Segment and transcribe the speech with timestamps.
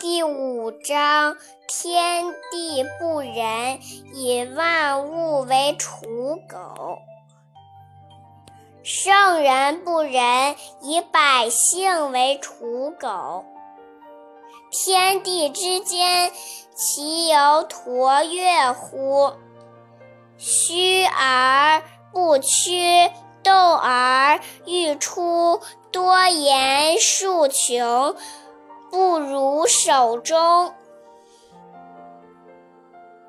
[0.00, 3.80] 第五章：天地不仁，
[4.14, 7.00] 以万物为刍狗；
[8.84, 13.44] 圣人不仁，以百姓为刍狗。
[14.70, 16.30] 天地之间，
[16.76, 19.32] 其犹橐越乎？
[20.36, 23.10] 虚而不屈，
[23.42, 25.60] 动而愈出，
[25.90, 28.14] 多言数穷。
[28.90, 30.72] 不如手中